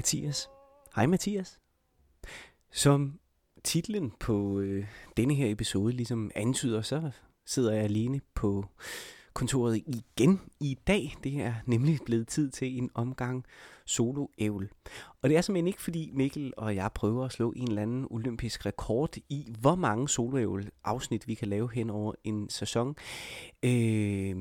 [0.00, 0.50] Mathias.
[0.96, 1.60] Hej Mathias.
[2.72, 3.20] Som
[3.64, 4.86] titlen på øh,
[5.16, 7.10] denne her episode ligesom antyder, så
[7.46, 8.64] sidder jeg alene på
[9.32, 11.16] kontoret igen i dag.
[11.24, 13.44] Det er nemlig blevet tid til en omgang
[13.86, 14.66] solo -ævl.
[15.22, 18.06] Og det er simpelthen ikke fordi Mikkel og jeg prøver at slå en eller anden
[18.10, 22.96] olympisk rekord i, hvor mange solo afsnit vi kan lave hen over en sæson.
[23.62, 24.36] Øh,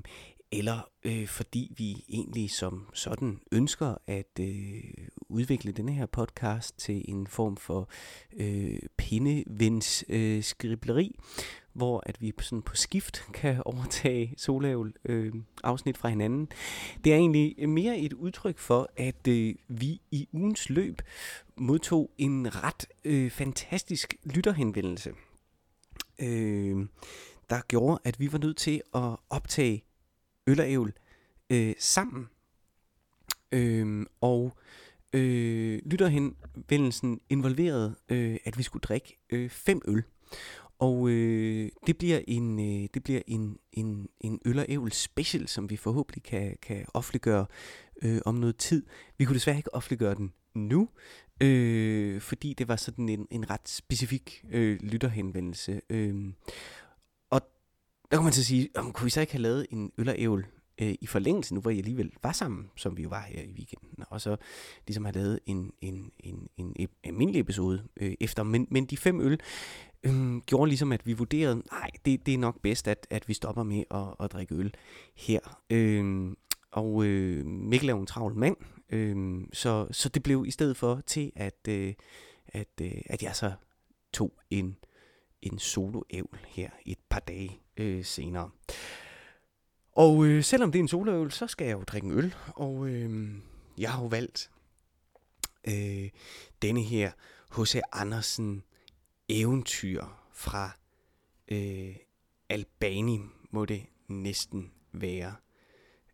[0.52, 4.83] eller øh, fordi vi egentlig som sådan ønsker at øh,
[5.30, 7.89] udvikle denne her podcast til en form for
[8.38, 11.16] øh, pindevens øh, skribleri,
[11.73, 15.33] hvor at vi sådan på skift kan overtage solævel øh,
[15.64, 16.47] afsnit fra hinanden.
[17.03, 21.02] Det er egentlig mere et udtryk for, at øh, vi i ugens løb
[21.58, 25.11] modtog en ret øh, fantastisk lytterhenvendelse,
[26.19, 26.88] øh,
[27.50, 29.84] der gjorde, at vi var nødt til at optage
[30.50, 30.94] øl og ævl
[31.50, 32.28] øh, sammen.
[33.52, 34.58] Øh, og
[35.14, 40.03] øh, lytterhenvendelsen involverede, øh, at vi skulle drikke øh, fem øl.
[40.80, 45.47] Og øh, det bliver en øh, det bliver en en en øl og ævl special,
[45.47, 47.45] som vi forhåbentlig kan kan offentliggøre
[48.02, 48.86] øh, om noget tid.
[49.17, 50.89] Vi kunne desværre ikke offentliggøre den nu,
[51.41, 55.81] øh, fordi det var sådan en en ret specifik øh, lytterhenvendelse.
[55.89, 56.34] Øh,
[58.12, 60.16] der kunne man så sige, om kunne vi så ikke have lavet en øl og
[60.18, 60.46] ævl
[60.82, 63.52] øh, i forlængelse nu, hvor I alligevel var sammen, som vi jo var her i
[63.52, 64.38] weekenden, og så
[64.88, 68.44] ligesom have lavet en, en, en, en, en almindelig episode øh, efter.
[68.44, 69.40] Men, men de fem øl
[70.03, 73.34] øh, gjorde ligesom, at vi vurderede, nej, det, det er nok bedst, at, at vi
[73.34, 74.74] stopper med at, at drikke øl
[75.16, 75.62] her.
[75.69, 76.31] Øh,
[76.72, 78.58] og øh, Mikkel er jo en travl mand,
[78.90, 81.94] øh, så, så det blev i stedet for til, at, øh,
[82.48, 83.52] at, øh, at jeg så
[84.14, 84.78] tog en,
[85.41, 88.50] en soloævl her et par dage øh, senere.
[89.91, 92.35] Og øh, selvom det er en soloøvelse, så skal jeg jo drikke en øl.
[92.55, 93.35] Og øh,
[93.77, 94.51] jeg har jo valgt
[95.67, 96.09] øh,
[96.61, 97.11] denne her
[97.57, 97.79] H.C.
[97.91, 98.63] Andersen
[99.29, 100.72] eventyr fra
[101.51, 101.95] øh,
[102.50, 103.19] Albani,
[103.51, 105.35] må det næsten være.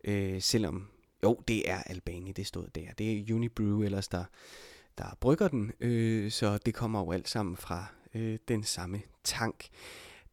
[0.03, 0.87] Øh, selvom,
[1.23, 2.93] jo, det er Albani, det stod der.
[2.97, 4.23] Det er Unibrew ellers, der,
[4.97, 5.71] der brygger den.
[5.79, 9.67] Øh, så det kommer jo alt sammen fra øh, den samme tank.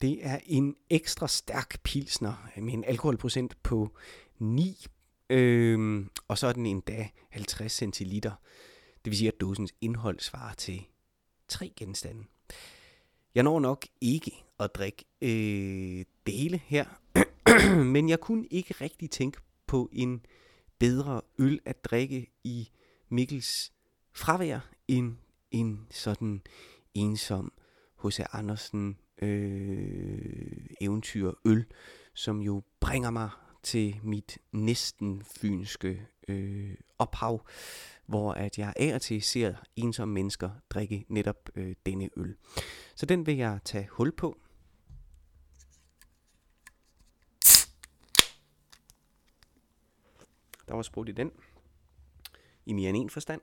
[0.02, 3.96] Det er en ekstra stærk pilsner med en alkoholprocent på
[4.38, 4.86] 9,
[5.30, 8.32] øh, og så er den endda 50 centiliter.
[9.04, 10.82] Det vil sige, at dosens indhold svarer til
[11.48, 12.24] tre genstande.
[13.34, 16.84] Jeg når nok ikke at drikke øh, dele her,
[17.94, 20.26] men jeg kunne ikke rigtig tænke på en
[20.78, 22.70] bedre øl at drikke i
[23.08, 23.72] Mikkels
[24.12, 25.16] fravær end
[25.50, 26.42] en sådan
[26.94, 27.52] ensom
[28.04, 28.20] H.C.
[28.32, 31.66] Andersen øh, eventyr øl,
[32.14, 33.30] som jo bringer mig
[33.62, 37.46] til mit næsten fynske øh, ophav,
[38.06, 42.36] hvor at jeg af og til ser ensomme mennesker drikke netop øh, denne øl.
[42.94, 44.38] Så den vil jeg tage hul på.
[50.68, 51.30] Der var sprudt i den.
[52.66, 53.40] I mere end en forstand.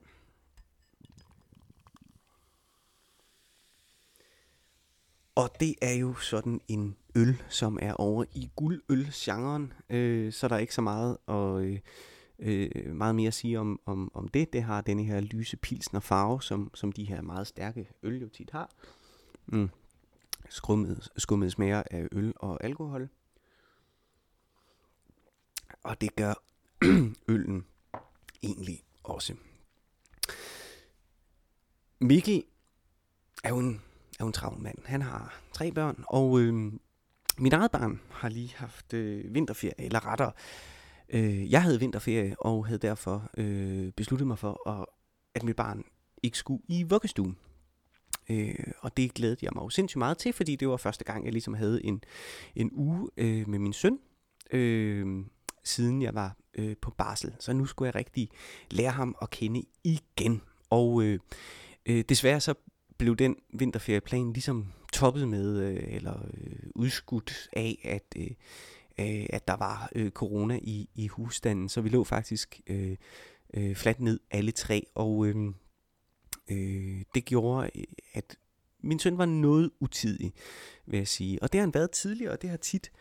[5.39, 10.55] Og det er jo sådan en øl, som er over i guldøl-genren, øh, så der
[10.55, 11.79] er ikke så meget og øh,
[12.39, 14.53] øh, meget mere at sige om, om, om det.
[14.53, 18.29] Det har denne her lyse pilsner farve, som, som de her meget stærke øl jo
[18.29, 18.71] tit har.
[19.45, 19.69] Mm.
[20.49, 23.09] Skummet, skummet smager af øl og alkohol.
[25.83, 26.33] Og det gør
[27.33, 27.65] øllen
[28.43, 29.35] egentlig også.
[31.99, 32.43] Mikkel
[33.43, 33.81] er jo en
[34.19, 34.77] er jo en travl mand.
[34.85, 36.71] Han har tre børn, og øh,
[37.37, 40.31] mit eget barn har lige haft øh, vinterferie, eller rettere,
[41.09, 44.85] øh, jeg havde vinterferie, og havde derfor øh, besluttet mig for, at,
[45.35, 45.83] at mit barn
[46.23, 47.37] ikke skulle i vuggestuen.
[48.29, 51.25] Øh, og det glædede jeg mig jo sindssygt meget til, fordi det var første gang,
[51.25, 52.03] jeg ligesom havde en,
[52.55, 53.99] en uge øh, med min søn,
[54.51, 55.25] øh,
[55.63, 57.35] siden jeg var øh, på barsel.
[57.39, 58.29] Så nu skulle jeg rigtig
[58.71, 60.41] lære ham at kende igen.
[60.69, 61.19] Og øh,
[61.85, 62.53] øh, desværre så
[62.99, 68.31] blev den vinterferieplan ligesom toppet med, øh, eller øh, udskudt af, at, øh,
[68.99, 71.69] øh, at der var øh, corona i, i husstanden.
[71.69, 72.97] Så vi lå faktisk øh,
[73.53, 75.35] øh, fladt ned alle tre, og øh,
[76.51, 78.35] øh, det gjorde, øh, at
[78.81, 80.33] min søn var noget utidig,
[80.85, 81.43] vil jeg sige.
[81.43, 82.91] Og det har han været tidligere, og det har tit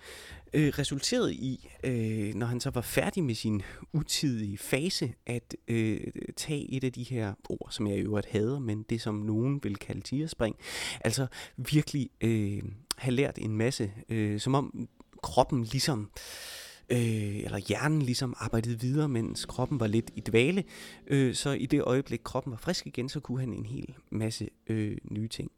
[0.53, 6.01] øh, resulteret i, øh, når han så var færdig med sin utidige fase, at øh,
[6.37, 9.61] tage et af de her ord, som jeg i øvrigt hader, men det som nogen
[9.63, 10.57] vil kalde tierspring.
[11.01, 11.27] Altså
[11.57, 12.63] virkelig øh,
[12.97, 14.89] have lært en masse, øh, som om
[15.23, 20.65] kroppen ligesom øh, øh, eller hjernen ligesom arbejdede videre, mens kroppen var lidt i dvale.
[21.07, 24.49] Øh, så i det øjeblik, kroppen var frisk igen, så kunne han en hel masse
[24.67, 25.51] øh, nye ting.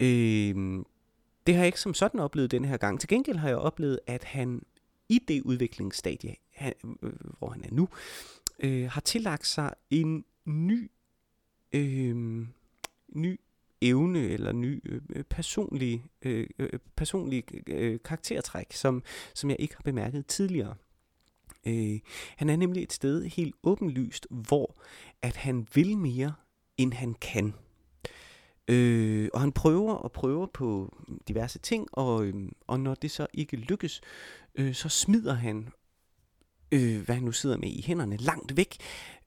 [0.00, 0.84] Øh,
[1.46, 3.00] det har jeg ikke som sådan oplevet denne her gang.
[3.00, 4.62] Til gengæld har jeg oplevet, at han
[5.08, 6.72] i det udviklingsstadie, han,
[7.02, 7.88] øh, hvor han er nu,
[8.58, 10.90] øh, har tillagt sig en ny,
[11.72, 12.46] øh,
[13.08, 13.40] ny
[13.82, 16.46] evne eller ny øh, personlig, øh,
[16.96, 19.02] personlige personlig øh, karaktertræk, som,
[19.34, 20.74] som jeg ikke har bemærket tidligere.
[21.66, 21.98] Øh,
[22.36, 24.80] han er nemlig et sted helt åbenlyst, hvor
[25.22, 26.32] at han vil mere,
[26.76, 27.54] end han kan.
[28.68, 30.96] Øh, og han prøver og prøver på
[31.28, 32.34] diverse ting, og, øh,
[32.66, 34.00] og når det så ikke lykkes,
[34.54, 35.68] øh, så smider han,
[36.72, 38.76] øh, hvad han nu sidder med i hænderne, langt væk,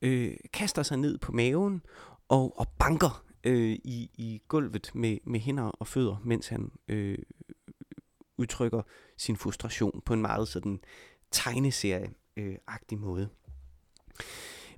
[0.02, 1.82] øh, kaster sig ned på maven
[2.28, 7.18] og, og banker øh, i, i gulvet med, med hænder og fødder, mens han øh,
[8.38, 8.82] udtrykker
[9.18, 10.80] sin frustration på en meget sådan
[11.32, 13.30] tegneserie-agtig måde.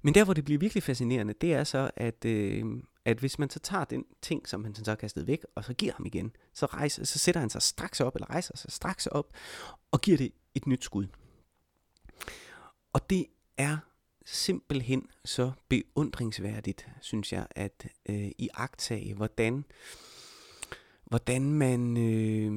[0.01, 2.65] Men der, hvor det bliver virkelig fascinerende, det er så, at, øh,
[3.05, 5.73] at hvis man så tager den ting, som han så har kastet væk, og så
[5.73, 9.07] giver ham igen, så, rejser, så sætter han sig straks op, eller rejser sig straks
[9.07, 9.33] op,
[9.91, 11.07] og giver det et nyt skud.
[12.93, 13.25] Og det
[13.57, 13.77] er
[14.25, 19.65] simpelthen så beundringsværdigt, synes jeg, at øh, i agtage, hvordan,
[21.05, 22.51] hvordan man, øh,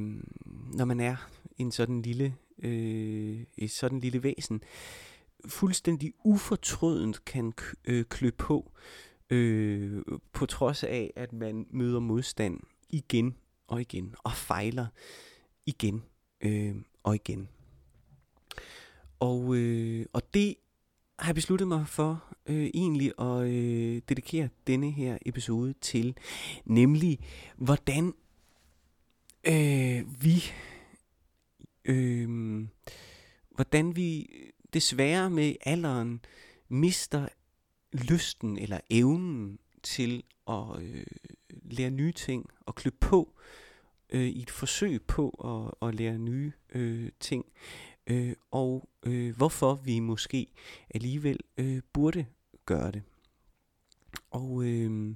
[0.77, 1.17] når man er
[1.57, 4.63] en sådan lille, øh, et sådan lille væsen,
[5.47, 7.53] fuldstændig ufortrødent kan
[7.85, 8.73] øh, klø på,
[9.31, 13.37] øh, på trods af, at man møder modstand igen
[13.67, 14.87] og igen, og fejler
[15.67, 16.03] igen
[16.41, 17.49] øh, og igen.
[19.21, 20.55] Og, øh, og det
[21.19, 26.17] har jeg besluttet mig for øh, egentlig at øh, dedikere denne her episode til,
[26.65, 27.19] nemlig
[27.57, 28.15] hvordan
[29.47, 30.45] øh, vi
[31.85, 32.29] øh,
[33.55, 34.31] hvordan vi
[34.75, 36.21] desværre med alderen
[36.69, 37.29] mister
[37.93, 41.07] lysten eller evnen til at øh,
[41.63, 43.35] lære nye ting og klø på
[44.11, 47.45] øh, i et forsøg på at, at lære nye øh, ting
[48.09, 50.47] øh, og øh, hvorfor vi måske
[50.91, 52.27] alligevel øh, burde
[52.67, 53.03] gøre det.
[54.31, 55.15] Og, øh,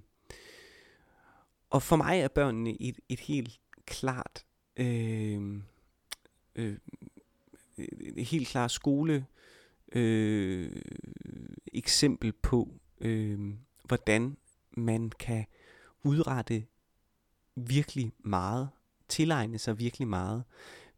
[1.71, 4.47] og for mig er børnene et, et helt klart
[4.77, 5.63] øh,
[6.55, 6.77] øh,
[8.17, 9.27] et helt klart skole
[9.93, 10.83] øh,
[11.73, 13.55] eksempel på øh,
[13.85, 14.37] hvordan
[14.71, 15.45] man kan
[16.05, 16.67] udrette
[17.57, 18.69] virkelig meget,
[19.09, 20.45] tilegne sig virkelig meget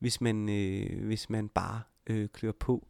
[0.05, 2.89] hvis man, øh, hvis man bare øh, klør på.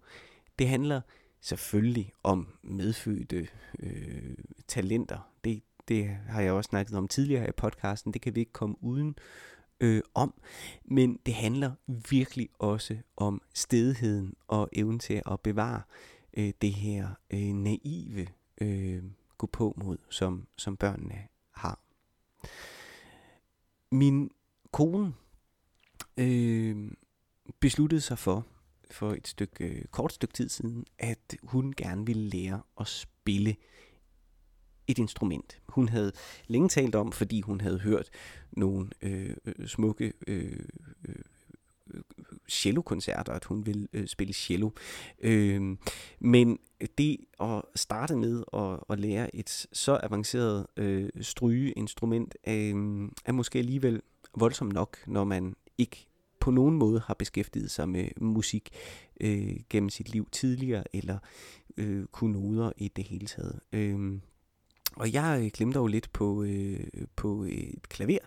[0.59, 1.01] Det handler
[1.41, 4.35] selvfølgelig om medfødte øh,
[4.69, 5.31] talenter.
[5.45, 8.13] Det, det har jeg også snakket om tidligere i podcasten.
[8.13, 9.17] Det kan vi ikke komme uden
[9.81, 10.35] øh, om.
[10.85, 11.73] Men det handler
[12.11, 15.83] virkelig også om stedigheden og evnen til at bevare
[16.37, 18.27] øh, det her øh, naive
[18.61, 19.03] øh,
[19.39, 21.19] gå på mod, som, som børnene
[21.51, 21.81] har.
[23.91, 24.31] Min
[24.73, 25.15] kone
[26.17, 26.91] øh,
[27.61, 28.47] besluttede sig for,
[28.91, 33.57] for et stykke, øh, kort stykke tid siden, at hun gerne ville lære at spille
[34.87, 35.61] et instrument.
[35.69, 36.13] Hun havde
[36.47, 38.11] længe talt om, fordi hun havde hørt
[38.53, 40.67] nogle øh, øh smukke øh,
[41.09, 41.15] øh,
[42.49, 44.71] cello-koncerter, at hun ville øh, spille cello.
[45.21, 45.77] Øh,
[46.19, 46.59] men
[46.99, 53.59] det at starte med at, at lære et så avanceret øh, strygeinstrument øh, er måske
[53.59, 54.03] alligevel
[54.37, 56.07] voldsomt nok, når man ikke
[56.45, 58.71] på nogen måde har beskæftiget sig med musik
[59.21, 61.19] øh, gennem sit liv tidligere, eller
[61.77, 63.61] øh, kunne noder i det hele taget.
[63.73, 64.19] Øh,
[64.97, 66.81] og jeg øh, glemte jo lidt på, øh,
[67.17, 68.19] på øh, et klaver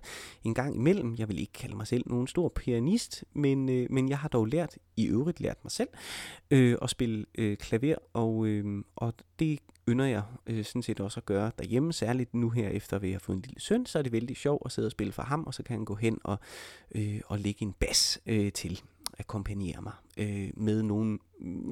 [0.43, 1.15] en gang imellem.
[1.17, 4.45] Jeg vil ikke kalde mig selv nogen stor pianist, men, øh, men jeg har dog
[4.45, 5.89] lært, i øvrigt lært mig selv,
[6.51, 9.59] øh, at spille øh, klaver, og, øh, og det
[9.89, 13.19] ynder jeg øh, sådan set også at gøre derhjemme, særligt nu her efter vi har
[13.19, 15.43] fået en lille søn, så er det vældig sjovt at sidde og spille for ham,
[15.43, 16.37] og så kan han gå hen og,
[16.95, 18.81] øh, og lægge en bas øh, til
[19.19, 21.19] akkompagnere mig øh, med nogle,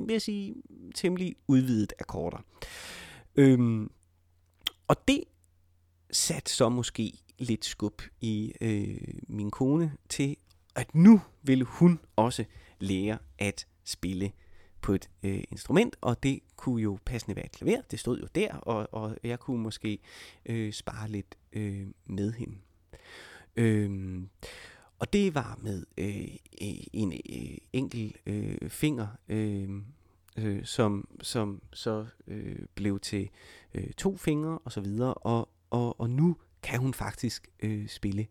[0.06, 0.56] vil jeg sige,
[0.96, 2.38] temmelig udvidet akkorder.
[3.36, 3.92] Øhm,
[4.88, 5.24] og det
[6.12, 10.38] satte så måske lidt skub i øh, min kone til,
[10.75, 12.46] at nu ville hun også
[12.80, 14.32] lære at spille
[14.82, 18.27] på et øh, instrument, og det kunne jo passende være et klaver, det stod jo
[18.36, 20.00] der, og, og jeg kunne måske
[20.46, 22.56] øh, spare lidt øh, med hende.
[23.56, 24.22] Øh,
[25.00, 26.27] og det var med øh,
[26.94, 29.70] en øh, enkel øh, finger, øh,
[30.36, 33.30] øh, som, som så øh, blev til
[33.74, 38.27] øh, to fingre og så videre, og, og, og nu kan hun faktisk øh, spille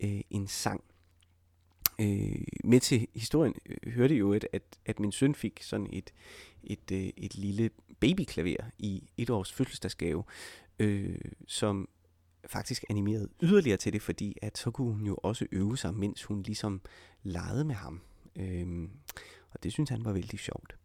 [0.00, 0.84] øh, en sang.
[2.00, 6.12] Øh, med til historien øh, hørte jo, at, at, at min søn fik sådan et,
[6.64, 7.70] et, øh, et lille
[8.00, 10.24] babyklaver i et års fødselsdagsgave,
[10.78, 11.88] øh, som
[12.46, 16.24] faktisk animeret yderligere til det, fordi at så kunne hun jo også øve sig, mens
[16.24, 16.80] hun ligesom
[17.22, 18.00] legede med ham.
[18.36, 18.88] Øh,
[19.50, 20.76] og det synes han var vældig sjovt.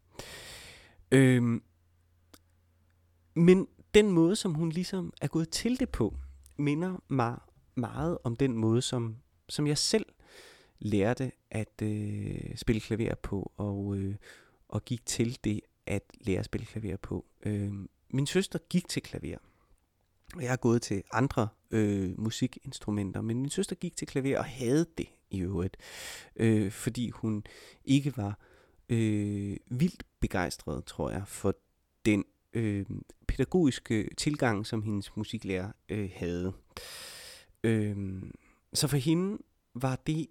[1.12, 1.64] Øhm,
[3.36, 6.18] men den måde, som hun ligesom er gået til det på,
[6.58, 7.38] minder mig
[7.76, 9.18] meget om den måde, som,
[9.50, 10.06] som jeg selv
[10.80, 14.16] lærte at øh, spille klaver på, og, øh,
[14.68, 17.26] og gik til det at lære at spille klaver på.
[17.46, 17.72] Øh,
[18.10, 19.38] min søster gik til klaver,
[20.36, 24.46] og jeg har gået til andre øh, musikinstrumenter, men min søster gik til klaver og
[24.46, 25.78] havde det i øvrigt,
[26.36, 27.44] øh, fordi hun
[27.86, 28.40] ikke var
[28.90, 31.56] øh, vildt begejstret, tror jeg, for
[32.06, 32.86] den øh,
[33.28, 36.54] pædagogiske tilgang, som hendes musiklærer øh, havde.
[37.64, 38.24] Øh,
[38.74, 39.38] så for hende
[39.74, 40.28] var det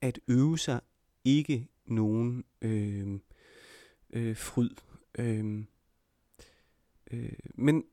[0.00, 0.80] at øve sig
[1.24, 3.18] ikke nogen øh,
[4.12, 4.70] øh, fryd.
[5.18, 5.64] Øh,
[7.10, 7.84] øh, men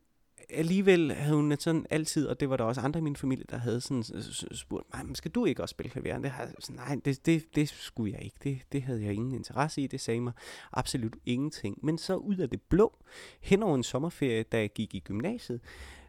[0.49, 3.57] alligevel havde hun sådan altid, og det var der også andre i min familie, der
[3.57, 4.03] havde sådan
[4.51, 6.19] spurgt mig, men skal du ikke også spille klaver?
[6.19, 8.37] Det har, sådan, nej, det, det, det skulle jeg ikke.
[8.43, 9.87] Det, det havde jeg ingen interesse i.
[9.87, 10.33] Det sagde mig
[10.73, 11.79] absolut ingenting.
[11.83, 12.97] Men så ud af det blå,
[13.41, 15.61] hen over en sommerferie, da jeg gik i gymnasiet,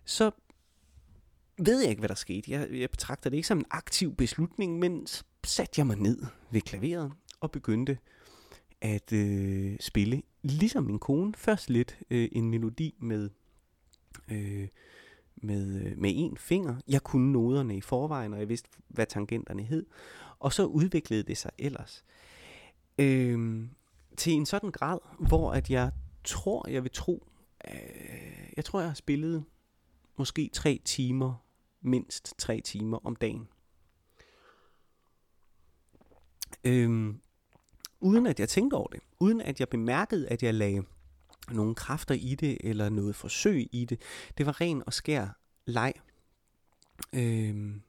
[0.04, 0.30] så
[1.58, 2.50] ved jeg ikke, hvad der skete.
[2.50, 6.22] Jeg, jeg betragter det ikke som en aktiv beslutning, men så satte jeg mig ned
[6.50, 7.98] ved klaveret og begyndte
[8.80, 13.30] at øh, spille, ligesom min kone, først lidt øh, en melodi med
[14.30, 14.68] øh,
[15.36, 16.76] med, øh, med en finger.
[16.88, 19.86] Jeg kunne noderne i forvejen, og jeg vidste, hvad tangenterne hed.
[20.38, 22.04] Og så udviklede det sig ellers.
[22.98, 23.68] Øh,
[24.16, 25.92] til en sådan grad, hvor at jeg
[26.24, 27.26] tror, jeg vil tro,
[27.70, 29.44] øh, jeg tror, jeg har spillet
[30.16, 31.34] måske tre timer,
[31.80, 33.48] mindst tre timer om dagen.
[36.64, 37.14] Øh,
[38.00, 39.00] uden at jeg tænkte over det.
[39.20, 40.82] Uden at jeg bemærkede, at jeg lagde
[41.54, 44.00] nogle kræfter i det, eller noget forsøg i det.
[44.38, 45.28] Det var ren og skær
[45.66, 45.92] leg.
[47.12, 47.82] Øhm.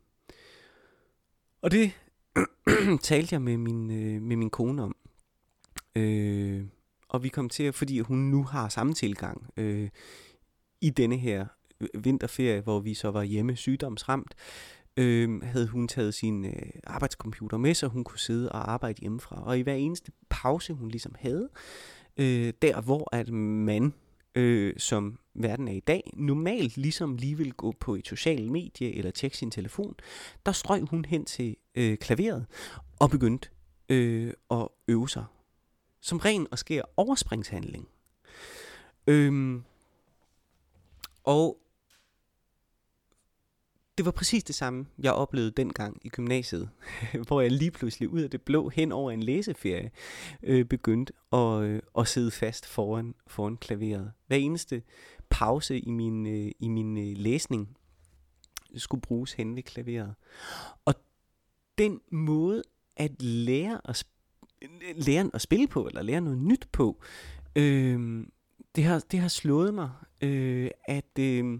[1.61, 1.91] Og det
[3.01, 4.95] talte jeg med min, øh, med min kone om.
[5.95, 6.65] Øh,
[7.09, 9.89] og vi kom til at, fordi hun nu har samme tilgang øh,
[10.81, 11.45] i denne her
[11.93, 14.35] vinterferie, hvor vi så var hjemme sygdomsramt,
[14.97, 19.43] øh, havde hun taget sin øh, arbejdscomputer med, så hun kunne sidde og arbejde hjemmefra.
[19.45, 23.93] Og i hver eneste pause, hun ligesom havde, øh, Øh, der hvor at man
[24.35, 28.95] øh, som verden er i dag, normalt ligesom lige vil gå på et socialt medie
[28.95, 29.95] eller tjekke sin telefon,
[30.45, 32.45] der strøg hun hen til øh, klaveret
[32.99, 33.49] og begyndte
[33.89, 35.25] øh, at øve sig.
[36.01, 37.87] Som ren og skær overspringshandling.
[39.07, 39.63] Øhm,
[41.23, 41.57] og
[43.99, 46.69] det var præcis det samme, jeg oplevede dengang i gymnasiet,
[47.27, 49.91] hvor jeg lige pludselig ud af det blå hen over en læseferie
[50.43, 54.11] øh, begyndte at, øh, at sidde fast foran, foran klaveret.
[54.27, 54.83] Hver eneste
[55.29, 57.77] pause i min, øh, i min øh, læsning
[58.75, 60.15] skulle bruges hen ved klaveret.
[60.85, 60.93] Og
[61.77, 62.63] den måde
[62.95, 64.07] at lære at,
[64.95, 67.01] lære at spille på, eller lære noget nyt på,
[67.55, 68.25] øh,
[68.75, 69.89] det, har, det har slået mig,
[70.21, 71.19] øh, at...
[71.19, 71.59] Øh,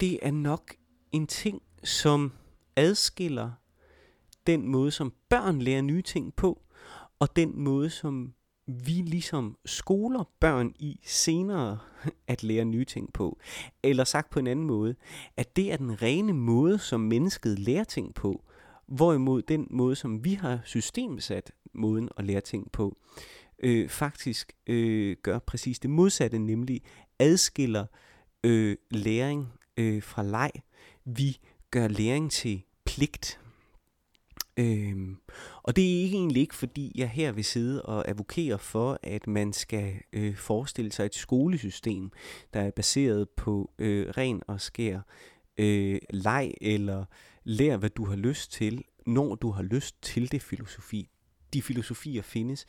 [0.00, 0.74] det er nok
[1.12, 2.32] en ting, som
[2.76, 3.50] adskiller
[4.46, 6.62] den måde, som børn lærer nye ting på,
[7.18, 8.34] og den måde, som
[8.66, 11.78] vi ligesom skoler børn i senere
[12.26, 13.38] at lære nye ting på.
[13.82, 14.94] Eller sagt på en anden måde,
[15.36, 18.44] at det er den rene måde, som mennesket lærer ting på,
[18.86, 22.96] hvorimod den måde, som vi har systemsat måden at lære ting på,
[23.58, 26.82] øh, faktisk øh, gør præcis det modsatte, nemlig
[27.18, 27.86] adskiller
[28.44, 30.50] øh, læring øh, fra leg.
[31.04, 31.38] Vi
[31.70, 33.40] gør læring til pligt.
[34.56, 35.16] Øhm,
[35.62, 39.26] og det er ikke egentlig ikke, fordi jeg her vil sidde og advokere for, at
[39.26, 42.10] man skal øh, forestille sig et skolesystem,
[42.54, 45.00] der er baseret på øh, ren og skær
[45.58, 47.04] øh, leg, eller
[47.44, 51.10] lær, hvad du har lyst til, når du har lyst til det filosofi
[51.54, 52.66] de filosofier findes.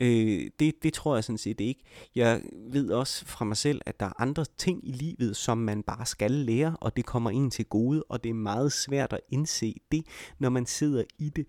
[0.00, 1.84] Øh, det, det tror jeg sådan set ikke.
[2.14, 5.82] Jeg ved også fra mig selv, at der er andre ting i livet, som man
[5.82, 9.20] bare skal lære, og det kommer ind til gode, og det er meget svært at
[9.28, 10.06] indse det,
[10.38, 11.46] når man sidder i det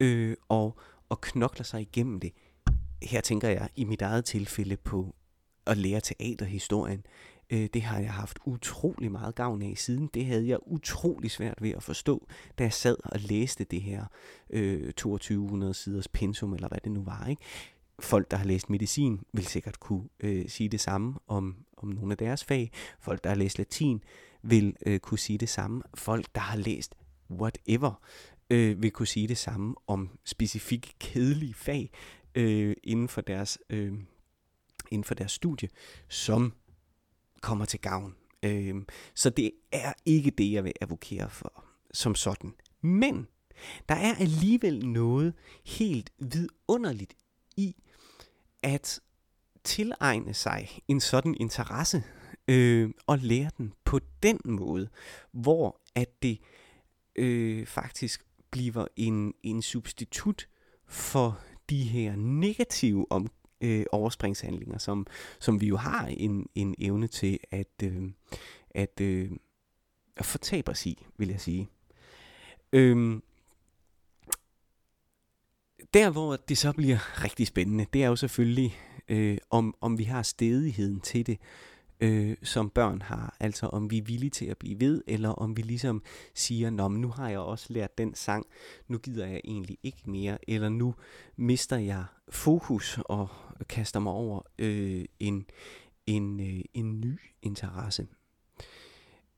[0.00, 2.32] øh, og, og knokler sig igennem det.
[3.02, 5.14] Her tænker jeg i mit eget tilfælde på
[5.66, 7.02] at lære teaterhistorien.
[7.50, 10.10] Øh, det har jeg haft utrolig meget gavn af siden.
[10.14, 12.26] Det havde jeg utrolig svært ved at forstå,
[12.58, 14.04] da jeg sad og læste det her
[14.50, 17.26] øh, 2200 siders pensum, eller hvad det nu var.
[17.26, 17.42] Ikke?
[18.00, 22.12] Folk, der har læst medicin, vil sikkert kunne øh, sige det samme om, om nogle
[22.12, 22.70] af deres fag.
[23.00, 24.02] Folk, der har læst latin,
[24.42, 25.82] vil øh, kunne sige det samme.
[25.94, 26.94] Folk, der har læst
[27.30, 28.00] whatever,
[28.50, 31.90] øh, vil kunne sige det samme om specifikke kedelige fag
[32.34, 33.92] øh, inden for deres øh,
[34.90, 35.68] inden for deres studie,
[36.08, 36.52] som
[37.40, 38.14] kommer til gavn.
[38.42, 38.74] Øh,
[39.14, 42.54] så det er ikke det, jeg vil advokere for som sådan.
[42.80, 43.26] Men
[43.88, 47.14] der er alligevel noget helt vidunderligt
[47.56, 47.76] i
[48.62, 49.00] at
[49.64, 52.04] tilegne sig en sådan interesse
[52.48, 54.88] øh, og lære den på den måde,
[55.32, 56.38] hvor at det
[57.16, 60.48] øh, faktisk bliver en, en substitut
[60.86, 61.40] for
[61.70, 63.30] de her negative om,
[63.60, 65.06] øh, overspringshandlinger, som,
[65.38, 68.10] som vi jo har en, en evne til at, øh,
[68.70, 69.30] at, øh,
[70.16, 71.68] at fortabe os i, vil jeg sige.
[72.72, 73.22] Øhm,
[75.94, 78.76] der, hvor det så bliver rigtig spændende, det er jo selvfølgelig,
[79.08, 81.38] øh, om, om vi har stedigheden til det,
[82.00, 83.36] øh, som børn har.
[83.40, 86.02] Altså om vi er villige til at blive ved, eller om vi ligesom
[86.34, 88.46] siger, Nå, men nu har jeg også lært den sang,
[88.88, 90.94] nu gider jeg egentlig ikke mere, eller nu
[91.36, 93.28] mister jeg fokus og
[93.64, 95.46] kaster mig over øh, en,
[96.06, 98.06] en, øh, en ny interesse.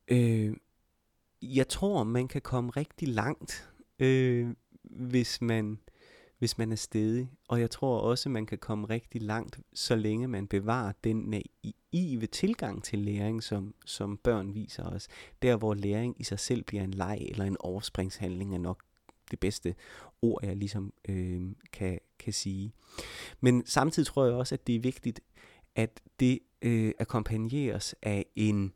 [0.08, 0.56] Øh,
[1.42, 5.78] jeg tror, man kan komme rigtig langt, øh, hvis man
[6.40, 7.30] hvis man er stedig.
[7.48, 12.26] Og jeg tror også, man kan komme rigtig langt, så længe man bevarer den naive
[12.26, 15.08] tilgang til læring, som, som børn viser os.
[15.42, 18.82] Der, hvor læring i sig selv bliver en leg eller en overspringshandling, er nok
[19.30, 19.74] det bedste
[20.22, 22.72] ord, jeg ligesom øh, kan, kan sige.
[23.40, 25.20] Men samtidig tror jeg også, at det er vigtigt,
[25.74, 28.72] at det øh, akkompagneres af en,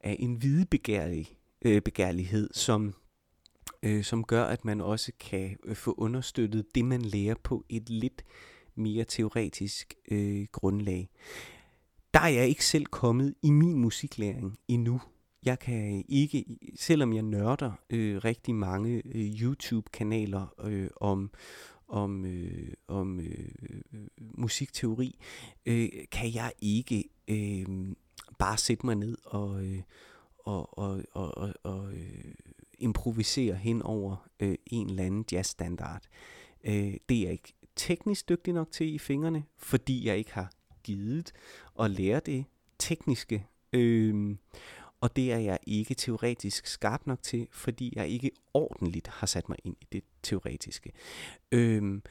[0.00, 2.94] af en videbegærlig, øh, begærlighed, som
[3.82, 7.90] øh, som gør, at man også kan øh, få understøttet det, man lærer på et
[7.90, 8.24] lidt
[8.74, 11.10] mere teoretisk øh, grundlag.
[12.14, 15.00] Der er jeg ikke selv kommet i min musiklæring endnu.
[15.44, 16.44] Jeg kan ikke,
[16.76, 21.30] selvom jeg nørder øh, rigtig mange øh, YouTube-kanaler øh, om,
[21.88, 25.18] om, øh, om øh, øh, musikteori,
[25.66, 27.66] øh, kan jeg ikke øh,
[28.38, 29.82] bare sætte mig ned og, øh,
[30.38, 32.34] og, og, og, og, og øh,
[32.78, 36.02] improvisere hen over øh, en eller anden jazzstandard.
[36.64, 40.52] Øh, det er jeg ikke teknisk dygtig nok til i fingrene, fordi jeg ikke har
[40.82, 41.32] givet
[41.80, 42.44] at lære det
[42.78, 43.46] tekniske.
[43.72, 44.36] Øh,
[45.02, 49.48] og det er jeg ikke teoretisk skarp nok til, fordi jeg ikke ordentligt har sat
[49.48, 50.92] mig ind i det teoretiske.
[51.52, 52.02] Øhm,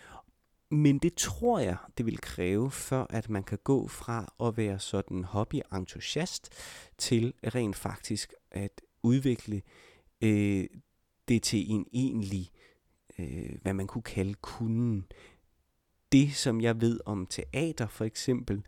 [0.72, 4.80] men det tror jeg, det vil kræve, før at man kan gå fra at være
[4.80, 6.50] sådan hobbyentusiast
[6.98, 9.62] til rent faktisk at udvikle
[10.22, 10.66] øh,
[11.28, 12.52] det til en egentlig,
[13.20, 15.06] øh, hvad man kunne kalde kunden.
[16.12, 18.64] Det, som jeg ved om teater for eksempel,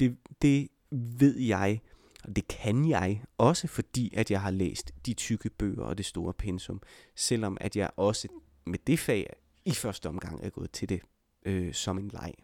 [0.00, 1.80] det, det ved jeg,
[2.24, 6.06] og det kan jeg, også fordi, at jeg har læst de tykke bøger og det
[6.06, 6.82] store pensum,
[7.16, 8.28] selvom at jeg også
[8.66, 9.32] med det fag
[9.64, 11.00] i første omgang er gået til det
[11.46, 12.34] øh, som en leg.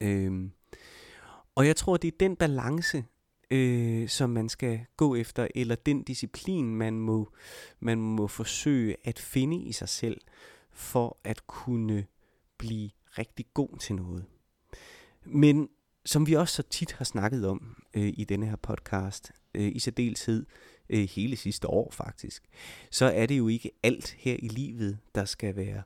[0.00, 0.50] Øh,
[1.54, 3.04] og jeg tror, det er den balance,
[3.50, 7.32] øh, som man skal gå efter, eller den disciplin, man må,
[7.80, 10.20] man må forsøge at finde i sig selv,
[10.72, 12.06] for at kunne
[12.58, 14.24] blive rigtig god til noget.
[15.24, 15.68] Men
[16.04, 19.78] som vi også så tit har snakket om øh, i denne her podcast, øh, i
[19.78, 20.46] særdeleshed
[20.90, 22.44] øh, hele sidste år faktisk,
[22.90, 25.82] så er det jo ikke alt her i livet, der skal være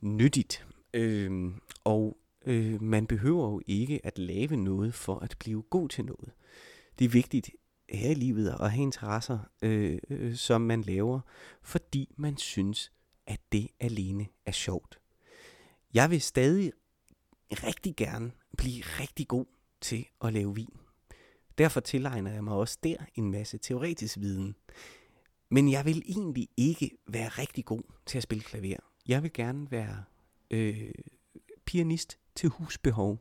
[0.00, 0.66] nyttigt.
[0.94, 1.50] Øh,
[1.84, 6.32] og øh, man behøver jo ikke at lave noget for at blive god til noget
[7.00, 7.50] det er vigtigt
[7.90, 11.20] her i livet at have interesser, øh, øh, som man laver,
[11.62, 12.92] fordi man synes,
[13.26, 14.98] at det alene er sjovt.
[15.94, 16.72] Jeg vil stadig
[17.50, 19.46] rigtig gerne blive rigtig god
[19.80, 20.76] til at lave vin.
[21.58, 24.54] Derfor tilegner jeg mig også der en masse teoretisk viden.
[25.48, 28.76] Men jeg vil egentlig ikke være rigtig god til at spille klaver.
[29.08, 30.04] Jeg vil gerne være
[30.50, 30.90] øh,
[31.64, 33.18] pianist til husbehov.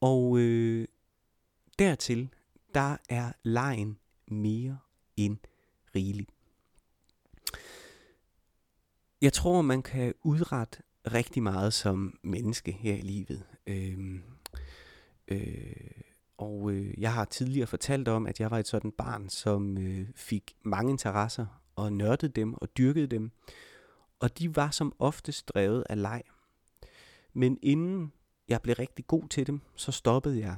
[0.00, 0.88] Og øh,
[1.78, 2.28] dertil
[2.74, 4.78] der er lejen mere
[5.16, 5.36] end
[5.94, 6.26] rigelig.
[9.20, 13.46] Jeg tror, man kan udrette rigtig meget som menneske her i livet.
[13.66, 14.20] Øh,
[15.32, 16.02] øh,
[16.38, 20.06] og øh, jeg har tidligere fortalt om, at jeg var et sådan barn, som øh,
[20.16, 23.30] fik mange interesser og nørdede dem og dyrkede dem.
[24.20, 26.22] Og de var som oftest drevet af leg.
[27.32, 28.12] Men inden
[28.48, 30.56] jeg blev rigtig god til dem, så stoppede jeg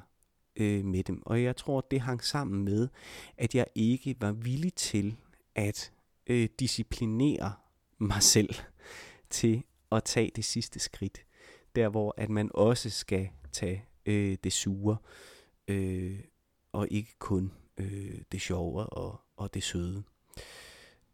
[0.56, 1.22] øh, med dem.
[1.26, 2.88] Og jeg tror, det hang sammen med,
[3.36, 5.16] at jeg ikke var villig til
[5.54, 5.92] at
[6.26, 7.52] øh, disciplinere
[7.98, 8.54] mig selv
[9.30, 11.24] til at tage det sidste skridt.
[11.74, 14.96] Der hvor at man også skal tage øh, det sure,
[15.68, 16.20] øh,
[16.72, 20.02] og ikke kun øh, det sjove og, og det søde.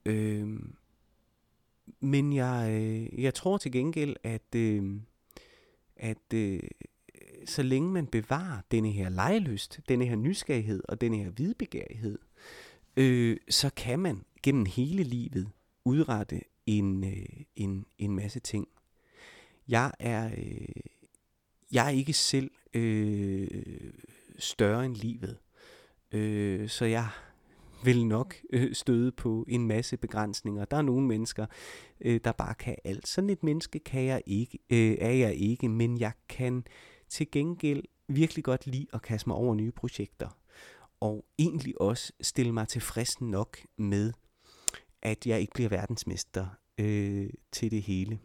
[0.04, 0.60] Øh,
[2.00, 5.00] men jeg, øh, jeg tror til gengæld, at, øh,
[5.96, 6.60] at øh,
[7.46, 12.18] så længe man bevarer denne her lejelyst, denne her nysgerrighed og denne her vidbegærighed,
[12.96, 15.50] øh, så kan man gennem hele livet
[15.84, 18.68] udrette en, øh, en, en masse ting.
[19.68, 20.82] Jeg er, øh,
[21.72, 23.62] jeg er ikke selv øh,
[24.38, 25.38] større end livet,
[26.12, 27.08] øh, så jeg
[27.84, 30.64] vil nok øh, støde på en masse begrænsninger.
[30.64, 31.46] Der er nogle mennesker,
[32.00, 33.08] øh, der bare kan alt.
[33.08, 36.64] Sådan et menneske kan jeg ikke, øh, er jeg ikke, men jeg kan
[37.08, 40.28] til gengæld virkelig godt lide at kaste mig over nye projekter.
[41.00, 44.12] Og egentlig også stille mig tilfreds nok med,
[45.02, 46.46] at jeg ikke bliver verdensmester
[46.78, 48.18] øh, til det hele.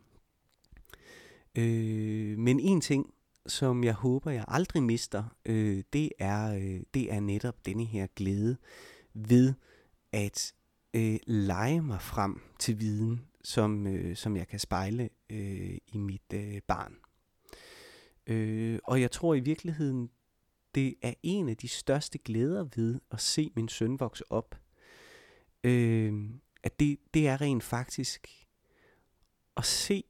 [1.55, 3.13] Øh, men en ting,
[3.47, 8.07] som jeg håber, jeg aldrig mister, øh, det, er, øh, det er netop denne her
[8.15, 8.57] glæde
[9.13, 9.53] ved
[10.11, 10.53] at
[10.93, 16.33] øh, lege mig frem til viden, som, øh, som jeg kan spejle øh, i mit
[16.33, 16.95] øh, barn.
[18.27, 20.09] Øh, og jeg tror i virkeligheden,
[20.75, 24.55] det er en af de største glæder ved at se min søn vokse op.
[25.63, 26.29] Øh,
[26.63, 28.27] at det, det er rent faktisk
[29.57, 30.03] at se,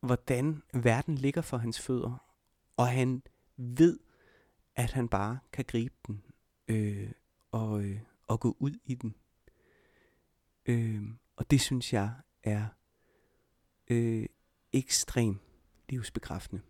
[0.00, 2.23] hvordan verden ligger for hans fødder,
[2.76, 3.22] og han
[3.56, 3.98] ved,
[4.76, 6.24] at han bare kan gribe den
[6.68, 7.12] øh,
[7.50, 9.14] og, øh, og gå ud i den.
[10.66, 11.02] Øh,
[11.36, 12.66] og det synes jeg er
[13.88, 14.26] øh,
[14.72, 15.40] ekstremt
[15.88, 16.62] livsbekræftende.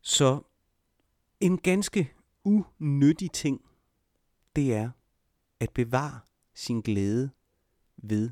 [0.00, 0.42] Så
[1.40, 3.64] en ganske unyttig ting,
[4.56, 4.90] det er
[5.60, 6.20] at bevare
[6.54, 7.30] sin glæde
[7.96, 8.30] ved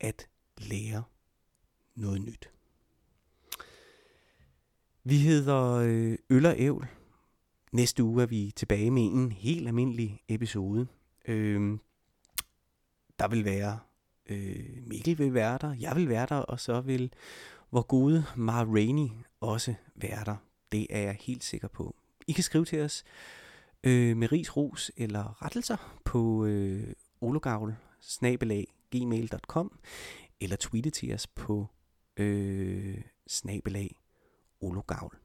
[0.00, 1.04] at lære
[1.94, 2.50] noget nyt.
[5.04, 6.86] Vi hedder øh, Øl og Ævl.
[7.72, 10.86] Næste uge er vi tilbage med en helt almindelig episode.
[11.28, 11.78] Øh,
[13.18, 13.78] der vil være,
[14.26, 17.12] øh, Mikkel vil være der, jeg vil være der, og så vil
[17.70, 19.08] hvor gode Mar Rainey
[19.40, 20.36] også være der.
[20.72, 21.96] Det er jeg helt sikker på.
[22.26, 23.04] I kan skrive til os
[23.84, 27.74] øh, med ris, ros eller rettelser på øh, ologavl
[28.90, 29.78] gmail.com
[30.40, 31.66] eller tweete til os på
[32.16, 34.01] øh, snabelag
[34.62, 35.18] ologavl.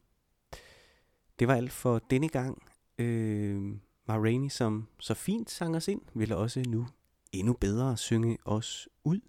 [1.39, 2.63] Det var alt for denne gang.
[2.97, 3.75] Øh,
[4.09, 6.87] Rainey, som så fint sang os ind, vil også nu
[7.31, 9.19] endnu bedre synge os ud.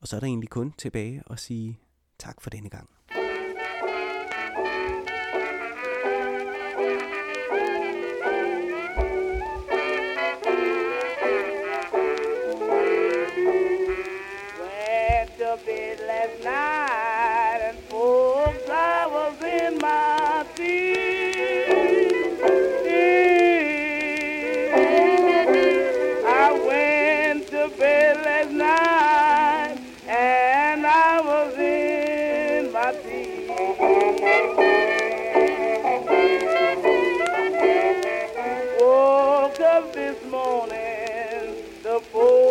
[0.00, 1.78] Og så er der egentlig kun tilbage at sige
[2.18, 2.97] tak for denne gang.
[40.30, 42.47] morning the boy